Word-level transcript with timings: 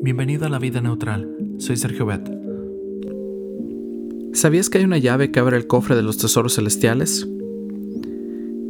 Bienvenido 0.00 0.46
a 0.46 0.48
la 0.48 0.60
vida 0.60 0.80
neutral. 0.80 1.28
Soy 1.58 1.76
Sergio 1.76 2.06
Bet. 2.06 2.30
¿Sabías 4.32 4.70
que 4.70 4.78
hay 4.78 4.84
una 4.84 4.98
llave 4.98 5.32
que 5.32 5.40
abre 5.40 5.56
el 5.56 5.66
cofre 5.66 5.96
de 5.96 6.04
los 6.04 6.18
tesoros 6.18 6.54
celestiales? 6.54 7.26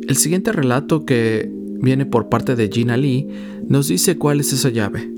El 0.08 0.16
siguiente 0.16 0.52
relato 0.52 1.04
que 1.04 1.50
viene 1.52 2.06
por 2.06 2.30
parte 2.30 2.56
de 2.56 2.70
Gina 2.72 2.96
Lee 2.96 3.28
nos 3.68 3.88
dice 3.88 4.16
cuál 4.16 4.40
es 4.40 4.54
esa 4.54 4.70
llave. 4.70 5.12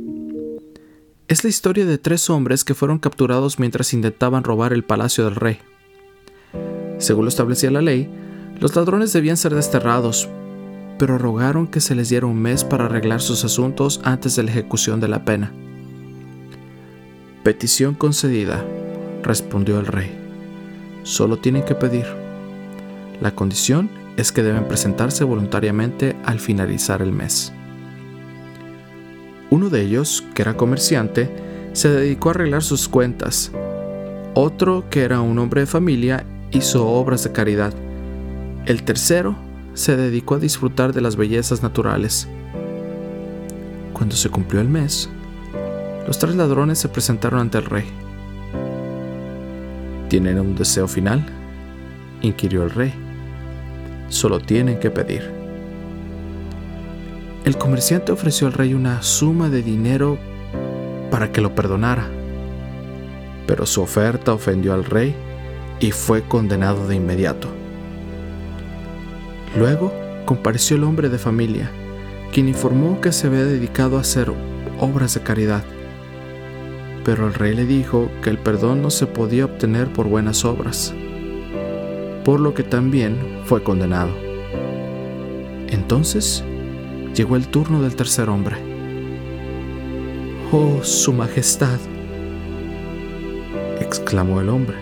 Es 1.29 1.45
la 1.45 1.51
historia 1.51 1.87
de 1.87 1.97
tres 1.97 2.29
hombres 2.29 2.65
que 2.65 2.75
fueron 2.75 2.99
capturados 2.99 3.61
mientras 3.61 3.95
intentaban 3.95 4.43
robar 4.43 4.73
el 4.73 4.83
palacio 4.83 5.25
del 5.25 5.37
rey. 5.37 5.59
Según 6.99 7.27
lo 7.27 7.29
establecía 7.29 7.71
la 7.71 7.83
ley, 7.83 8.09
los 8.59 8.75
ladrones 8.75 9.13
debían 9.13 9.37
ser 9.37 9.55
desterrados, 9.55 10.29
pero 10.99 11.19
rogaron 11.19 11.69
que 11.69 11.81
se 11.81 11.95
les 11.95 12.09
diera 12.09 12.27
un 12.27 12.43
mes 12.43 12.65
para 12.65 12.87
arreglar 12.87 13.21
sus 13.21 13.45
asuntos 13.45 14.01
antes 14.03 14.35
de 14.35 14.43
la 14.43 14.51
ejecución 14.51 14.99
de 14.99 15.07
la 15.07 15.25
pena. 15.25 15.53
Petición 17.43 17.95
concedida, 17.95 18.63
respondió 19.23 19.81
el 19.81 19.87
rey. 19.87 20.15
Solo 21.05 21.39
tienen 21.39 21.65
que 21.65 21.75
pedir. 21.75 22.05
La 23.23 23.35
condición 23.35 23.89
es 24.19 24.31
que 24.31 24.43
deben 24.43 24.69
presentarse 24.69 25.25
voluntariamente 25.25 26.17
al 26.27 26.39
finalizar 26.39 27.01
el 27.01 27.13
mes. 27.13 27.55
Uno 29.49 29.71
de 29.71 29.81
ellos, 29.81 30.23
que 30.35 30.43
era 30.43 30.59
comerciante, 30.59 31.31
se 31.73 31.89
dedicó 31.89 32.29
a 32.29 32.33
arreglar 32.33 32.63
sus 32.63 32.89
cuentas. 32.89 33.51
Otro, 34.35 34.85
que 34.91 35.01
era 35.01 35.23
un 35.23 35.39
hombre 35.39 35.63
de 35.63 35.67
familia, 35.67 36.27
hizo 36.51 36.87
obras 36.87 37.25
de 37.25 37.33
caridad. 37.33 37.73
El 38.67 38.83
tercero 38.83 39.35
se 39.73 39.97
dedicó 39.97 40.35
a 40.35 40.41
disfrutar 40.41 40.93
de 40.93 41.01
las 41.01 41.17
bellezas 41.17 41.63
naturales. 41.63 42.29
Cuando 43.95 44.15
se 44.15 44.29
cumplió 44.29 44.61
el 44.61 44.69
mes, 44.69 45.09
los 46.07 46.19
tres 46.19 46.35
ladrones 46.35 46.79
se 46.79 46.89
presentaron 46.89 47.41
ante 47.41 47.59
el 47.59 47.65
rey. 47.65 47.85
¿Tienen 50.09 50.41
un 50.41 50.57
deseo 50.57 50.89
final? 50.89 51.25
inquirió 52.21 52.65
el 52.65 52.71
rey. 52.71 52.93
Solo 54.09 54.41
tienen 54.41 54.79
que 54.81 54.91
pedir. 54.91 55.31
El 57.45 57.57
comerciante 57.57 58.13
ofreció 58.13 58.47
al 58.47 58.53
rey 58.53 58.75
una 58.75 59.03
suma 59.03 59.49
de 59.49 59.63
dinero 59.63 60.19
para 61.11 61.33
que 61.33 61.41
lo 61.41 61.55
perdonara, 61.55 62.07
pero 63.47 63.65
su 63.67 63.81
oferta 63.83 64.35
ofendió 64.35 64.75
al 64.75 64.85
rey 64.85 65.15
y 65.81 65.93
fue 65.93 66.23
condenado 66.23 66.87
de 66.87 66.97
inmediato. 66.97 67.49
Luego 69.57 69.93
compareció 70.27 70.77
el 70.77 70.85
hombre 70.85 71.09
de 71.09 71.19
familia, 71.19 71.71
quien 72.33 72.49
informó 72.49 73.01
que 73.01 73.13
se 73.13 73.27
había 73.27 73.45
dedicado 73.45 73.97
a 73.97 74.03
hacer 74.03 74.33
obras 74.79 75.15
de 75.15 75.21
caridad 75.23 75.65
pero 77.05 77.27
el 77.27 77.35
rey 77.35 77.55
le 77.55 77.65
dijo 77.65 78.11
que 78.23 78.31
el 78.31 78.39
perdón 78.39 78.83
no 78.83 78.91
se 78.91 79.07
podía 79.07 79.47
obtener 79.47 79.89
por 79.93 80.07
buenas 80.07 80.45
obras, 80.45 80.95
por 82.25 82.41
lo 82.41 82.55
que 82.55 82.63
también 82.63 83.17
fue 83.45 83.63
condenado. 83.63 84.11
Entonces 85.69 86.45
llegó 87.15 87.37
el 87.37 87.49
turno 87.49 87.83
del 87.83 87.97
tercer 87.97 88.29
hombre. 88.29 88.57
Oh, 90.53 90.83
Su 90.83 91.13
Majestad, 91.13 91.79
exclamó 93.81 94.41
el 94.41 94.49
hombre, 94.49 94.77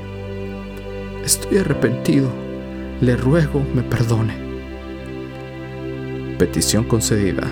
estoy 1.25 1.59
arrepentido, 1.59 2.31
le 3.01 3.17
ruego 3.17 3.63
me 3.75 3.83
perdone. 3.83 4.35
Petición 6.39 6.85
concedida, 6.85 7.47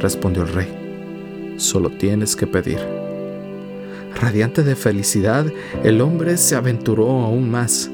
respondió 0.00 0.42
el 0.42 0.52
rey, 0.52 1.54
solo 1.56 1.90
tienes 1.90 2.34
que 2.34 2.46
pedir. 2.46 2.99
Radiante 4.14 4.62
de 4.62 4.76
felicidad, 4.76 5.46
el 5.84 6.00
hombre 6.00 6.36
se 6.36 6.56
aventuró 6.56 7.08
aún 7.08 7.50
más. 7.50 7.90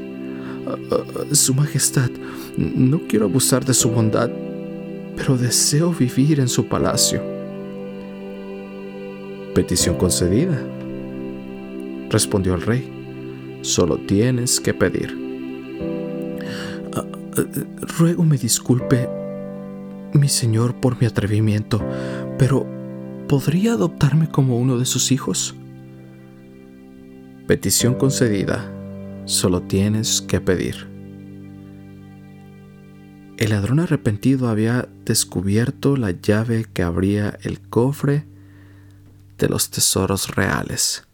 Ah, 0.67 0.77
ah, 0.91 1.35
su 1.35 1.55
Majestad, 1.55 2.11
no 2.57 3.01
quiero 3.09 3.27
abusar 3.27 3.65
de 3.65 3.75
su 3.75 3.91
bondad, 3.91 4.31
pero 5.17 5.37
deseo 5.37 5.93
vivir 5.93 6.41
en 6.41 6.49
su 6.49 6.67
palacio. 6.67 7.23
Petición 9.55 9.97
concedida, 9.97 10.59
respondió 12.11 12.55
el 12.55 12.63
rey. 12.63 12.93
Solo 13.63 13.99
tienes 13.99 14.61
que 14.61 14.75
pedir. 14.75 15.17
Ah, 16.95 17.05
ruego 17.99 18.25
me 18.25 18.37
disculpe, 18.37 19.09
mi 20.13 20.29
señor, 20.29 20.75
por 20.75 21.01
mi 21.01 21.07
atrevimiento, 21.07 21.81
pero 22.39 22.67
¿podría 23.29 23.73
adoptarme 23.73 24.29
como 24.29 24.59
uno 24.59 24.79
de 24.79 24.87
sus 24.87 25.13
hijos? 25.13 25.55
Petición 27.47 27.95
concedida, 27.95 28.69
solo 29.25 29.63
tienes 29.63 30.21
que 30.21 30.41
pedir. 30.41 30.89
El 33.37 33.51
ladrón 33.51 33.79
arrepentido 33.79 34.49
había 34.49 34.89
descubierto 35.05 35.97
la 35.97 36.11
llave 36.11 36.65
que 36.65 36.83
abría 36.83 37.39
el 37.43 37.61
cofre 37.61 38.27
de 39.39 39.49
los 39.49 39.71
tesoros 39.71 40.35
reales. 40.35 41.05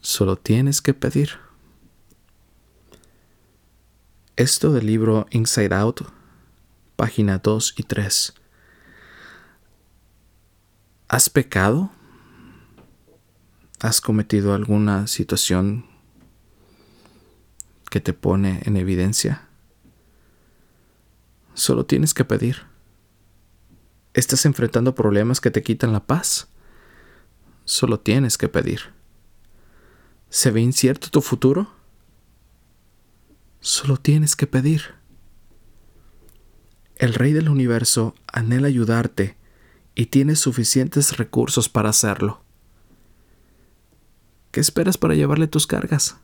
Solo 0.00 0.34
tienes 0.34 0.82
que 0.82 0.94
pedir. 0.94 1.30
Esto 4.34 4.72
del 4.72 4.86
libro 4.86 5.28
Inside 5.30 5.76
Out, 5.76 6.00
página 6.96 7.38
2 7.38 7.74
y 7.76 7.84
3. 7.84 8.34
¿Has 11.06 11.30
pecado? 11.30 11.92
¿Has 13.82 14.00
cometido 14.00 14.54
alguna 14.54 15.08
situación 15.08 15.86
que 17.90 18.00
te 18.00 18.12
pone 18.12 18.60
en 18.64 18.76
evidencia? 18.76 19.48
Solo 21.54 21.84
tienes 21.84 22.14
que 22.14 22.24
pedir. 22.24 22.58
¿Estás 24.14 24.46
enfrentando 24.46 24.94
problemas 24.94 25.40
que 25.40 25.50
te 25.50 25.64
quitan 25.64 25.92
la 25.92 26.06
paz? 26.06 26.46
Solo 27.64 27.98
tienes 27.98 28.38
que 28.38 28.48
pedir. 28.48 28.82
¿Se 30.30 30.52
ve 30.52 30.60
incierto 30.60 31.10
tu 31.10 31.20
futuro? 31.20 31.74
Solo 33.58 33.96
tienes 33.96 34.36
que 34.36 34.46
pedir. 34.46 34.94
El 36.94 37.14
Rey 37.14 37.32
del 37.32 37.48
Universo 37.48 38.14
anhela 38.32 38.68
ayudarte 38.68 39.36
y 39.96 40.06
tiene 40.06 40.36
suficientes 40.36 41.16
recursos 41.16 41.68
para 41.68 41.88
hacerlo. 41.88 42.44
¿Qué 44.52 44.60
esperas 44.60 44.98
para 44.98 45.14
llevarle 45.14 45.48
tus 45.48 45.66
cargas? 45.66 46.16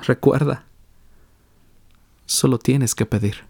Recuerda, 0.00 0.64
solo 2.24 2.58
tienes 2.58 2.94
que 2.94 3.04
pedir. 3.04 3.44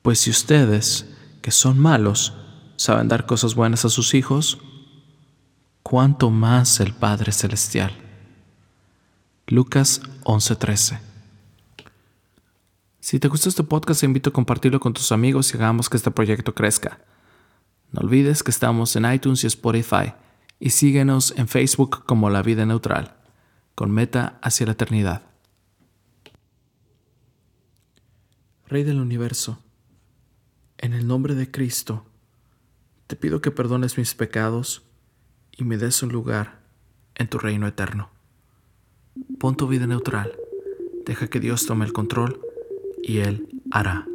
Pues 0.00 0.18
si 0.18 0.30
ustedes, 0.30 1.04
que 1.42 1.50
son 1.50 1.78
malos, 1.78 2.34
saben 2.76 3.06
dar 3.06 3.26
cosas 3.26 3.54
buenas 3.54 3.84
a 3.84 3.90
sus 3.90 4.14
hijos, 4.14 4.58
¿cuánto 5.82 6.30
más 6.30 6.80
el 6.80 6.94
Padre 6.94 7.30
Celestial? 7.30 7.92
Lucas 9.46 10.00
11:13 10.24 11.00
Si 12.98 13.20
te 13.20 13.28
gustó 13.28 13.50
este 13.50 13.62
podcast, 13.62 14.00
te 14.00 14.06
invito 14.06 14.30
a 14.30 14.32
compartirlo 14.32 14.80
con 14.80 14.94
tus 14.94 15.12
amigos 15.12 15.52
y 15.52 15.58
hagamos 15.58 15.90
que 15.90 15.98
este 15.98 16.10
proyecto 16.10 16.54
crezca. 16.54 16.98
No 17.92 18.00
olvides 18.00 18.42
que 18.42 18.50
estamos 18.50 18.96
en 18.96 19.10
iTunes 19.10 19.44
y 19.44 19.46
Spotify 19.46 20.14
y 20.58 20.70
síguenos 20.70 21.34
en 21.36 21.46
Facebook 21.46 22.04
como 22.06 22.30
La 22.30 22.42
Vida 22.42 22.64
Neutral, 22.64 23.16
con 23.74 23.90
meta 23.90 24.38
hacia 24.42 24.64
la 24.66 24.72
eternidad. 24.72 25.22
Rey 28.66 28.82
del 28.82 28.98
universo, 28.98 29.62
en 30.78 30.94
el 30.94 31.06
nombre 31.06 31.34
de 31.34 31.50
Cristo, 31.50 32.06
te 33.06 33.16
pido 33.16 33.42
que 33.42 33.50
perdones 33.50 33.98
mis 33.98 34.14
pecados 34.14 34.82
y 35.54 35.64
me 35.64 35.76
des 35.76 36.02
un 36.02 36.10
lugar 36.10 36.60
en 37.14 37.28
tu 37.28 37.38
reino 37.38 37.66
eterno. 37.66 38.08
Pon 39.38 39.54
tu 39.54 39.68
vida 39.68 39.86
neutral, 39.86 40.32
deja 41.04 41.28
que 41.28 41.40
Dios 41.40 41.66
tome 41.66 41.84
el 41.84 41.92
control 41.92 42.40
y 43.02 43.18
Él 43.18 43.48
hará. 43.70 44.06